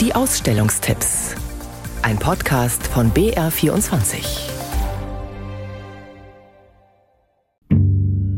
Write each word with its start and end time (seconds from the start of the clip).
Die 0.00 0.14
Ausstellungstipps. 0.14 1.34
Ein 2.02 2.20
Podcast 2.20 2.86
von 2.86 3.10
BR24. 3.10 4.48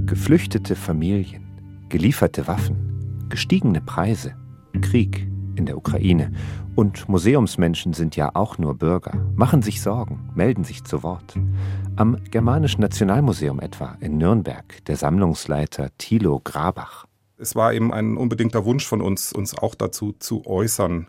Geflüchtete 0.06 0.74
Familien, 0.74 1.86
gelieferte 1.90 2.46
Waffen, 2.46 3.26
gestiegene 3.28 3.82
Preise, 3.82 4.34
Krieg 4.80 5.28
in 5.54 5.66
der 5.66 5.76
Ukraine 5.76 6.32
und 6.76 7.10
Museumsmenschen 7.10 7.92
sind 7.92 8.16
ja 8.16 8.30
auch 8.32 8.56
nur 8.56 8.78
Bürger, 8.78 9.12
machen 9.34 9.60
sich 9.60 9.82
Sorgen, 9.82 10.30
melden 10.34 10.64
sich 10.64 10.84
zu 10.84 11.02
Wort. 11.02 11.34
Am 11.96 12.24
Germanischen 12.30 12.80
Nationalmuseum 12.80 13.60
etwa 13.60 13.98
in 14.00 14.16
Nürnberg 14.16 14.82
der 14.86 14.96
Sammlungsleiter 14.96 15.90
Thilo 15.98 16.40
Grabach. 16.42 17.04
Es 17.36 17.54
war 17.54 17.74
eben 17.74 17.92
ein 17.92 18.16
unbedingter 18.16 18.64
Wunsch 18.64 18.86
von 18.86 19.02
uns, 19.02 19.30
uns 19.32 19.56
auch 19.56 19.74
dazu 19.74 20.12
zu 20.18 20.46
äußern. 20.46 21.06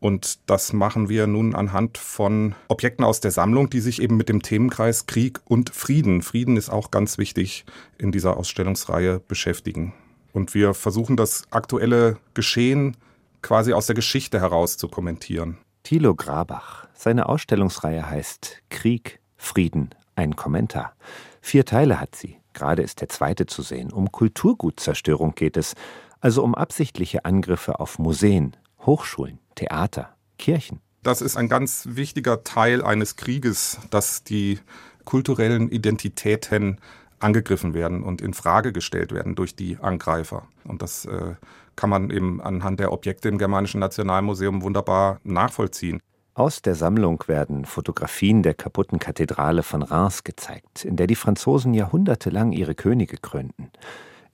Und 0.00 0.38
das 0.50 0.72
machen 0.72 1.08
wir 1.08 1.26
nun 1.26 1.54
anhand 1.54 1.98
von 1.98 2.54
Objekten 2.68 3.04
aus 3.04 3.20
der 3.20 3.30
Sammlung, 3.30 3.70
die 3.70 3.80
sich 3.80 4.02
eben 4.02 4.16
mit 4.16 4.28
dem 4.28 4.42
Themenkreis 4.42 5.06
Krieg 5.06 5.40
und 5.44 5.70
Frieden, 5.70 6.22
Frieden 6.22 6.56
ist 6.56 6.68
auch 6.68 6.90
ganz 6.90 7.18
wichtig 7.18 7.64
in 7.98 8.12
dieser 8.12 8.36
Ausstellungsreihe 8.36 9.20
beschäftigen. 9.20 9.94
Und 10.32 10.54
wir 10.54 10.74
versuchen 10.74 11.16
das 11.16 11.44
aktuelle 11.50 12.18
Geschehen 12.34 12.96
quasi 13.40 13.72
aus 13.72 13.86
der 13.86 13.94
Geschichte 13.94 14.40
heraus 14.40 14.76
zu 14.76 14.88
kommentieren. 14.88 15.56
Thilo 15.82 16.14
Grabach. 16.14 16.88
Seine 16.94 17.28
Ausstellungsreihe 17.28 18.08
heißt 18.08 18.62
Krieg, 18.70 19.20
Frieden, 19.36 19.90
ein 20.14 20.36
Kommentar. 20.36 20.94
Vier 21.40 21.64
Teile 21.64 22.00
hat 22.00 22.16
sie. 22.16 22.36
Gerade 22.54 22.82
ist 22.82 23.00
der 23.00 23.08
zweite 23.08 23.46
zu 23.46 23.62
sehen. 23.62 23.92
Um 23.92 24.10
Kulturgutzerstörung 24.10 25.34
geht 25.34 25.56
es, 25.56 25.74
also 26.20 26.42
um 26.42 26.54
absichtliche 26.54 27.24
Angriffe 27.24 27.78
auf 27.78 27.98
Museen, 27.98 28.56
Hochschulen, 28.80 29.38
Theater, 29.56 30.14
Kirchen. 30.38 30.80
Das 31.02 31.20
ist 31.20 31.36
ein 31.36 31.48
ganz 31.48 31.88
wichtiger 31.90 32.44
Teil 32.44 32.82
eines 32.82 33.16
Krieges, 33.16 33.78
dass 33.90 34.24
die 34.24 34.60
kulturellen 35.04 35.68
Identitäten 35.68 36.80
angegriffen 37.18 37.74
werden 37.74 38.02
und 38.02 38.20
in 38.20 38.34
Frage 38.34 38.72
gestellt 38.72 39.12
werden 39.12 39.34
durch 39.34 39.56
die 39.56 39.78
Angreifer. 39.80 40.46
Und 40.64 40.82
das 40.82 41.04
äh, 41.06 41.34
kann 41.74 41.90
man 41.90 42.10
eben 42.10 42.40
anhand 42.40 42.80
der 42.80 42.92
Objekte 42.92 43.28
im 43.28 43.38
Germanischen 43.38 43.80
Nationalmuseum 43.80 44.62
wunderbar 44.62 45.20
nachvollziehen. 45.24 46.00
Aus 46.34 46.60
der 46.60 46.74
Sammlung 46.74 47.22
werden 47.28 47.64
Fotografien 47.64 48.42
der 48.42 48.52
kaputten 48.52 48.98
Kathedrale 48.98 49.62
von 49.62 49.82
Reims 49.82 50.22
gezeigt, 50.22 50.84
in 50.84 50.96
der 50.96 51.06
die 51.06 51.14
Franzosen 51.14 51.72
jahrhundertelang 51.72 52.52
ihre 52.52 52.74
Könige 52.74 53.16
krönten. 53.16 53.70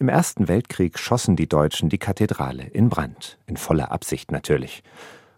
Im 0.01 0.09
Ersten 0.09 0.49
Weltkrieg 0.49 0.99
schossen 0.99 1.37
die 1.37 1.49
Deutschen 1.49 1.89
die 1.89 1.99
Kathedrale 1.99 2.65
in 2.65 2.89
Brand, 2.89 3.39
in 3.47 3.57
voller 3.57 3.93
Absicht 3.93 4.33
natürlich. 4.33 4.83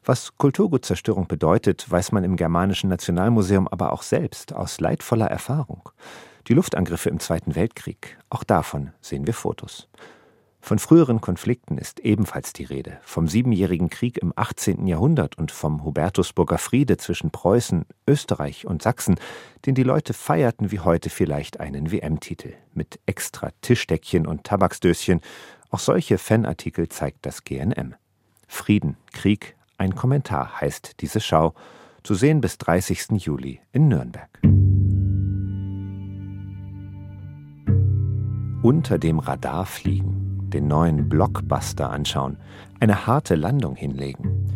Was 0.06 0.36
Kulturgutzerstörung 0.36 1.28
bedeutet, 1.28 1.90
weiß 1.90 2.12
man 2.12 2.24
im 2.24 2.36
Germanischen 2.36 2.90
Nationalmuseum 2.90 3.66
aber 3.66 3.90
auch 3.90 4.02
selbst 4.02 4.52
aus 4.52 4.78
leidvoller 4.78 5.28
Erfahrung. 5.28 5.88
Die 6.46 6.52
Luftangriffe 6.52 7.08
im 7.08 7.20
Zweiten 7.20 7.54
Weltkrieg, 7.54 8.18
auch 8.28 8.44
davon 8.44 8.92
sehen 9.00 9.26
wir 9.26 9.32
Fotos. 9.32 9.88
Von 10.60 10.78
früheren 10.78 11.22
Konflikten 11.22 11.78
ist 11.78 12.00
ebenfalls 12.00 12.52
die 12.52 12.64
Rede, 12.64 12.98
vom 13.02 13.28
Siebenjährigen 13.28 13.88
Krieg 13.88 14.18
im 14.18 14.34
18. 14.36 14.86
Jahrhundert 14.86 15.38
und 15.38 15.50
vom 15.50 15.84
Hubertusburger 15.84 16.58
Friede 16.58 16.98
zwischen 16.98 17.30
Preußen, 17.30 17.86
Österreich 18.06 18.66
und 18.66 18.82
Sachsen, 18.82 19.16
den 19.64 19.74
die 19.74 19.82
Leute 19.84 20.12
feierten 20.12 20.70
wie 20.70 20.80
heute 20.80 21.08
vielleicht 21.08 21.60
einen 21.60 21.90
WM-Titel, 21.90 22.52
mit 22.74 23.00
extra 23.06 23.52
Tischdeckchen 23.62 24.26
und 24.26 24.44
Tabaksdöschen. 24.44 25.22
Auch 25.70 25.78
solche 25.78 26.18
Fanartikel 26.18 26.90
zeigt 26.90 27.24
das 27.24 27.44
GNM. 27.44 27.94
Frieden, 28.46 28.98
Krieg, 29.12 29.56
ein 29.78 29.94
Kommentar 29.94 30.60
heißt 30.60 31.00
diese 31.00 31.20
Schau, 31.20 31.54
zu 32.02 32.14
sehen 32.14 32.40
bis 32.40 32.58
30. 32.58 33.12
Juli 33.22 33.60
in 33.72 33.88
Nürnberg. 33.88 34.28
Unter 38.62 38.98
dem 38.98 39.18
Radar 39.18 39.66
fliegen 39.66 40.24
den 40.54 40.68
neuen 40.68 41.08
Blockbuster 41.08 41.90
anschauen, 41.90 42.38
eine 42.80 43.06
harte 43.06 43.34
Landung 43.34 43.74
hinlegen. 43.74 44.48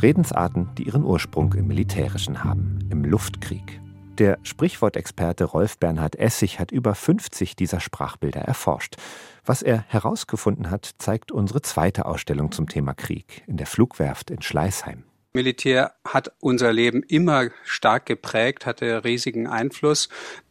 Redensarten, 0.00 0.68
die 0.76 0.84
ihren 0.84 1.04
Ursprung 1.04 1.54
im 1.54 1.66
Militärischen 1.66 2.44
haben, 2.44 2.78
im 2.90 3.04
Luftkrieg. 3.04 3.80
Der 4.18 4.38
Sprichwortexperte 4.42 5.44
Rolf 5.44 5.78
Bernhard 5.78 6.16
Essig 6.16 6.58
hat 6.58 6.72
über 6.72 6.96
50 6.96 7.54
dieser 7.54 7.78
Sprachbilder 7.78 8.40
erforscht. 8.40 8.96
Was 9.44 9.62
er 9.62 9.84
herausgefunden 9.86 10.70
hat, 10.70 10.90
zeigt 10.98 11.30
unsere 11.30 11.62
zweite 11.62 12.04
Ausstellung 12.04 12.50
zum 12.50 12.68
Thema 12.68 12.94
Krieg 12.94 13.44
in 13.46 13.58
der 13.58 13.68
Flugwerft 13.68 14.30
in 14.30 14.42
Schleißheim. 14.42 15.04
Militär 15.34 15.92
hat 16.04 16.32
unser 16.40 16.72
Leben 16.72 17.04
immer 17.04 17.50
stark 17.62 18.06
geprägt, 18.06 18.66
hatte 18.66 19.04
riesigen 19.04 19.46
Einfluss. 19.46 20.08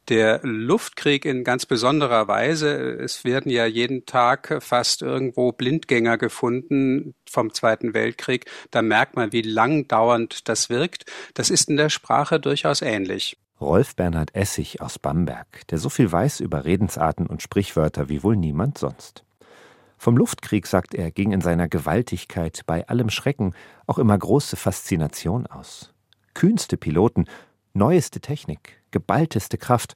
Der 0.08 0.40
Luftkrieg 0.44 1.26
in 1.26 1.44
ganz 1.44 1.66
besonderer 1.66 2.30
Weise. 2.30 2.74
Es 2.74 3.26
werden 3.26 3.52
ja 3.52 3.66
jeden 3.66 4.06
Tag 4.06 4.64
fast 4.64 5.02
irgendwo 5.02 5.52
Blindgänger 5.52 6.18
gefunden 6.18 7.16
vom 7.30 7.54
Zweiten 7.54 7.94
Weltkrieg. 7.94 8.46
Da 8.72 8.82
merkt 8.82 9.18
man, 9.18 9.34
wie 9.34 9.42
lang 9.42 9.90
dauernd 9.90 10.48
das 10.48 10.70
wirkt. 10.70 11.04
Das 11.34 11.50
ist 11.50 11.70
in 11.70 11.76
der 11.76 11.90
Sprache 11.90 12.40
durchaus 12.40 12.82
ähnlich. 12.82 13.36
Rolf 13.60 13.96
Bernhard 13.96 14.36
Essig 14.36 14.82
aus 14.82 15.00
Bamberg, 15.00 15.66
der 15.70 15.80
so 15.80 15.90
viel 15.90 16.12
weiß 16.12 16.42
über 16.42 16.66
Redensarten 16.66 17.26
und 17.26 17.42
Sprichwörter 17.42 18.08
wie 18.08 18.22
wohl 18.22 18.36
niemand 18.36 18.78
sonst. 18.78 19.24
Vom 19.98 20.16
Luftkrieg, 20.16 20.68
sagt 20.68 20.94
er, 20.94 21.10
ging 21.10 21.32
in 21.32 21.42
seiner 21.42 21.68
Gewaltigkeit 21.68 22.62
bei 22.68 22.88
allem 22.88 23.10
Schrecken 23.10 23.56
auch 23.88 23.98
immer 23.98 24.16
große 24.16 24.56
Faszination 24.56 25.48
aus. 25.48 25.92
Kühnste 26.36 26.78
Piloten, 26.78 27.26
neueste 27.74 28.20
Technik, 28.20 28.80
geballteste 28.92 29.58
Kraft. 29.58 29.96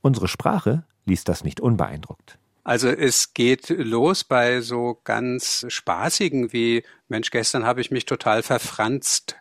Unsere 0.00 0.26
Sprache 0.26 0.84
ließ 1.06 1.22
das 1.22 1.44
nicht 1.44 1.60
unbeeindruckt. 1.60 2.38
Also 2.64 2.88
es 2.88 3.32
geht 3.32 3.70
los 3.70 4.24
bei 4.24 4.60
so 4.60 5.00
ganz 5.04 5.64
spaßigen 5.68 6.52
wie 6.52 6.82
Mensch, 7.08 7.30
gestern 7.30 7.64
habe 7.64 7.80
ich 7.80 7.92
mich 7.92 8.06
total 8.06 8.42
verfranst. 8.42 9.36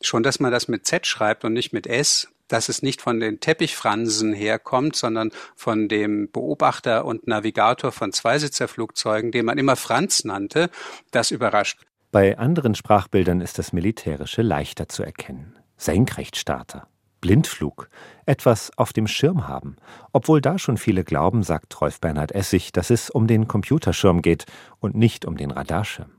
Schon, 0.00 0.22
dass 0.22 0.40
man 0.40 0.50
das 0.50 0.66
mit 0.66 0.86
Z 0.86 1.06
schreibt 1.06 1.44
und 1.44 1.52
nicht 1.52 1.72
mit 1.72 1.86
S 1.86 2.28
dass 2.52 2.68
es 2.68 2.82
nicht 2.82 3.00
von 3.00 3.18
den 3.18 3.40
Teppichfransen 3.40 4.32
herkommt, 4.32 4.94
sondern 4.94 5.30
von 5.56 5.88
dem 5.88 6.30
Beobachter 6.30 7.04
und 7.04 7.26
Navigator 7.26 7.92
von 7.92 8.12
Zweisitzerflugzeugen, 8.12 9.32
den 9.32 9.46
man 9.46 9.58
immer 9.58 9.76
Franz 9.76 10.24
nannte, 10.24 10.68
das 11.10 11.30
überrascht. 11.30 11.80
Bei 12.10 12.36
anderen 12.36 12.74
Sprachbildern 12.74 13.40
ist 13.40 13.58
das 13.58 13.72
Militärische 13.72 14.42
leichter 14.42 14.86
zu 14.86 15.02
erkennen. 15.02 15.56
Senkrechtstarter, 15.78 16.86
Blindflug, 17.22 17.88
etwas 18.26 18.70
auf 18.76 18.92
dem 18.92 19.06
Schirm 19.06 19.48
haben. 19.48 19.76
Obwohl 20.12 20.42
da 20.42 20.58
schon 20.58 20.76
viele 20.76 21.04
glauben, 21.04 21.42
sagt 21.42 21.80
Rolf 21.80 22.00
Bernhard 22.00 22.32
Essig, 22.32 22.70
dass 22.72 22.90
es 22.90 23.08
um 23.08 23.26
den 23.26 23.48
Computerschirm 23.48 24.20
geht 24.20 24.44
und 24.78 24.94
nicht 24.94 25.24
um 25.24 25.38
den 25.38 25.50
Radarschirm. 25.50 26.10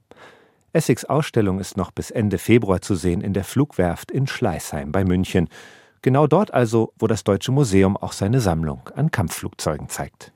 Essigs 0.74 1.06
Ausstellung 1.06 1.60
ist 1.60 1.78
noch 1.78 1.92
bis 1.92 2.10
Ende 2.10 2.40
Februar 2.40 2.82
zu 2.82 2.96
sehen 2.96 3.22
in 3.22 3.34
der 3.34 3.44
Flugwerft 3.44 4.10
in 4.10 4.26
Schleißheim 4.26 4.92
bei 4.92 5.06
München. 5.06 5.48
Genau 6.03 6.28
dort 6.28 6.53
also, 6.53 6.94
wo 7.00 7.08
das 7.08 7.24
Deutsche 7.24 7.53
Museum 7.53 7.96
auch 7.96 8.12
seine 8.12 8.41
Sammlung 8.41 8.90
an 8.94 9.09
Kampfflugzeugen 9.09 9.88
zeigt. 9.88 10.34